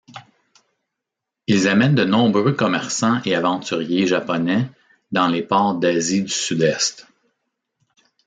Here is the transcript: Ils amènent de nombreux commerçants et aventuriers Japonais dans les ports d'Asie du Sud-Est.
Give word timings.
Ils 1.45 1.67
amènent 1.67 1.93
de 1.93 2.03
nombreux 2.03 2.53
commerçants 2.53 3.21
et 3.23 3.35
aventuriers 3.35 4.07
Japonais 4.07 4.67
dans 5.11 5.27
les 5.27 5.43
ports 5.43 5.75
d'Asie 5.77 6.23
du 6.23 6.29
Sud-Est. 6.33 7.05